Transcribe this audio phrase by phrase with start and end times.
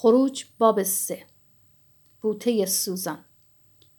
[0.00, 1.18] خروج باب سه.
[2.22, 3.18] بوته سوزان.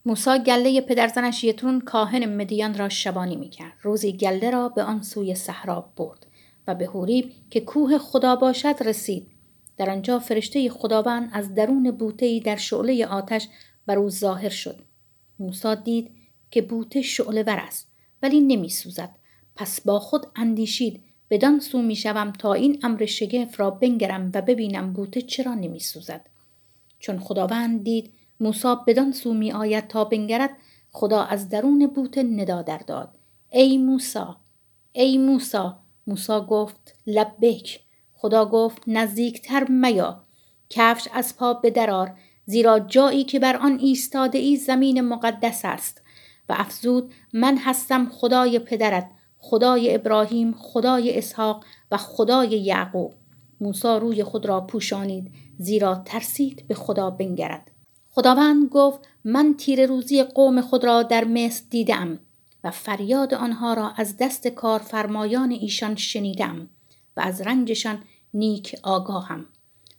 [0.06, 3.74] موسا گله پدرزنش یترون کاهن مدیان را شبانی می‌کرد.
[3.82, 6.28] روزی گله را به آن سوی صحرا برد
[6.68, 9.28] و به حوریب که کوه خدا باشد رسید.
[9.78, 13.48] در آنجا فرشته خداوند از درون بوته در شعله آتش
[13.86, 14.82] بر او ظاهر شد.
[15.40, 16.12] موسا دید
[16.52, 17.92] که بوته شعله ور است
[18.24, 19.16] ولی نمی سوزد
[19.56, 24.42] پس با خود اندیشید بدان سو می شوم تا این امر شگفت را بنگرم و
[24.42, 26.22] ببینم بوته چرا نمی سوزد.
[27.00, 30.50] چون خداوند دید موسا بدان سو می آید تا بنگرد
[30.92, 33.10] خدا از درون بوته ندا در داد.
[33.52, 34.38] ای موسا
[34.94, 37.80] ای موسا موسا گفت لبک.
[38.14, 40.24] خدا گفت نزدیکتر میا.
[40.70, 46.02] کفش از پا بدرار زیرا جایی که بر آن ایستاده ای زمین مقدس است.
[46.50, 49.12] و افزود من هستم خدای پدرت.
[49.40, 53.14] خدای ابراهیم خدای اسحاق و خدای یعقوب.
[53.62, 57.72] موسی روی خود را پوشانید زیرا ترسید به خدا بنگرد.
[58.12, 62.20] خداوند گفت من تیر روزی قوم خود را در مصر دیدم
[62.64, 66.70] و فریاد آنها را از دست کارفرمایان ایشان شنیدم
[67.18, 69.46] و از رنجشان نیک آگاهم.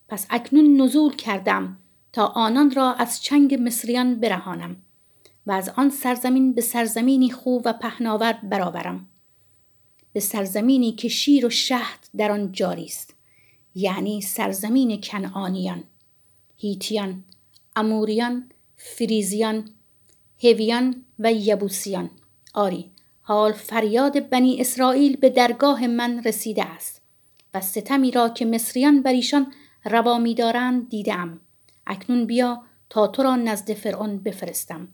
[0.08, 1.76] پس اکنون نزول کردم
[2.12, 4.76] تا آنان را از چنگ مصریان برهانم
[5.46, 9.06] و از آن سرزمین به سرزمینی خوب و پهناور برآورم.
[10.12, 13.14] به سرزمینی که شیر و شهد در آن جاری است.
[13.74, 15.84] یعنی سرزمین کنعانیان
[16.56, 17.24] هیتیان
[17.76, 19.70] اموریان فریزیان
[20.42, 22.10] هویان و یبوسیان.
[22.54, 22.90] آری
[23.22, 27.02] حال فریاد بنی اسرائیل به درگاه من رسیده است
[27.54, 29.52] و ستمی را که مصریان بر ایشان
[29.84, 31.40] روا می‌دارند دیدم.
[31.86, 34.88] اکنون بیا تا تو را نزد فرعون بفرستم.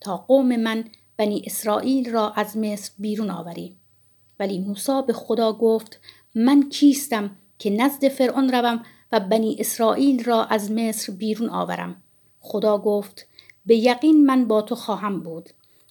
[0.00, 0.84] تا قوم من
[1.16, 3.76] بنی اسرائیل را از مصر بیرون آوری.
[4.40, 6.00] ولی موسی به خدا گفت
[6.34, 8.82] من کیستم که نزد فرعون روم
[9.12, 11.96] و بنی اسرائیل را از مصر بیرون آورم.
[12.40, 13.26] خدا گفت
[13.66, 15.50] به یقین من با تو خواهم بود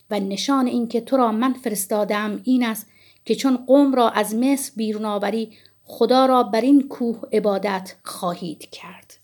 [0.10, 2.88] و نشان اینکه تو را من فرستادم این است
[3.26, 5.52] که چون قوم را از مصر بیرون آوری
[5.84, 9.18] خدا را بر این کوه عبادت خواهید کرد.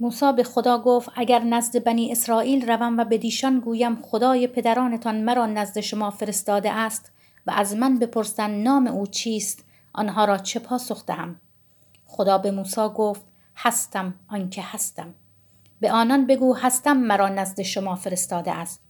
[0.00, 5.16] موسی به خدا گفت اگر نزد بنی اسرائیل روم و به دیشان گویم خدای پدرانتان
[5.16, 7.12] مرا نزد شما فرستاده است.
[7.46, 11.40] و از من بپرسند نام او چیست آنها را چه پاسخ دهم؟
[12.06, 13.24] خدا به موسی گفت
[13.56, 15.14] هستم آنکه هستم.
[15.80, 18.80] به آنان بگو هستم مرا نزد شما فرستاده است.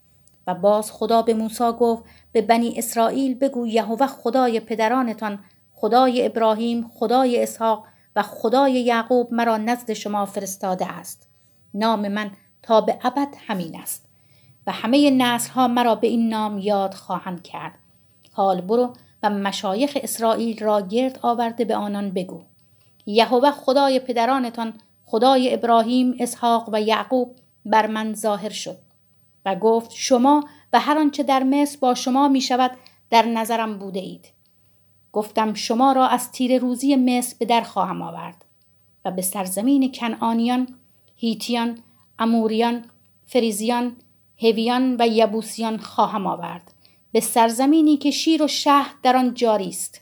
[0.46, 5.38] و باز خدا به موسی گفت به بنی اسرائیل بگو یهوه خدای پدرانتان
[5.72, 7.84] خدای ابراهیم خدای اسحاق
[8.16, 11.28] و خدای یعقوب مرا نزد شما فرستاده است.
[11.74, 12.30] نام من
[12.62, 14.08] تا به ابد همین است.
[14.66, 17.78] و همه نسل ها مرا به این نام یاد خواهند کرد.
[18.36, 18.92] حال برو
[19.22, 22.42] و مشایخ اسرائیل را گرد آورده به آنان بگو.
[23.06, 24.74] یهوه خدای پدرانتان
[25.04, 27.36] خدای ابراهیم اسحاق و یعقوب
[27.66, 28.76] بر من ظاهر شد
[29.46, 32.70] و گفت شما و هر آنچه در مصر با شما می شود
[33.10, 34.26] در نظرم بوده اید.
[35.12, 38.44] گفتم شما را از تیر روزی مصر به در خواهم آورد
[39.04, 40.68] و به سرزمین کنعانیان
[41.16, 41.78] هیتیان
[42.18, 42.84] اموریان
[43.26, 43.96] فریزیان
[44.42, 46.72] هویان و یبوسیان خواهم آورد.
[47.12, 50.00] به سرزمینی که شیر و شهد در آن جاری است.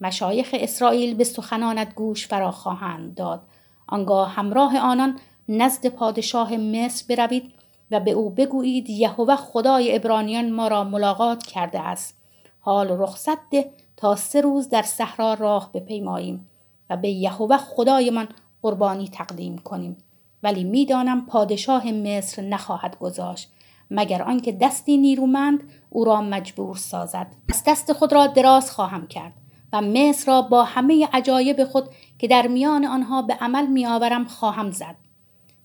[0.00, 3.42] مشایخ اسرائیل به سخنانت گوش فرا خواهند داد.
[3.86, 5.18] آنگاه همراه آنان
[5.48, 7.52] نزد پادشاه مصر بروید
[7.90, 12.18] و به او بگویید یهوه خدای ابرانیان ما را ملاقات کرده است.
[12.60, 16.48] حال رخصت ده تا سه روز در صحرا راه بپیماییم
[16.90, 18.28] و به یهوه خدایمان
[18.62, 19.96] قربانی تقدیم کنیم.
[20.42, 23.50] ولی می‌دانم پادشاه مصر نخواهد گذاشت.
[23.94, 27.26] مگر آنکه دستی نیرومند او را مجبور سازد.
[27.48, 29.32] از دست خود را دراز خواهم کرد
[29.72, 31.88] و مصر را با همه عجایب خود
[32.18, 34.96] که در میان آنها به عمل میآورم خواهم زد.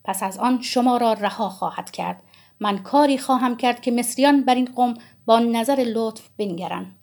[0.03, 2.21] پس از آن شما را رها خواهد کرد.
[2.59, 4.93] من کاری خواهم کرد که مصریان بر این قوم
[5.25, 6.95] با نظر لطف بنگرند.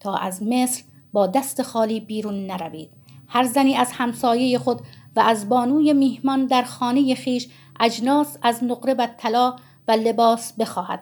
[0.00, 2.90] تا از مصر با دست خالی بیرون نروید.
[3.28, 4.80] هر زنی از همسایه خود
[5.16, 7.48] و از بانوی میهمان در خانه خیش
[7.80, 9.56] اجناس از نقره و طلا
[9.96, 11.00] لباس بخواهد.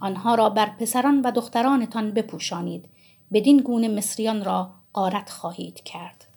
[0.00, 2.88] آنها را بر پسران و دخترانتان بپوشانید.
[3.32, 6.29] بدین گونه مصریان را قارت خواهید کرد.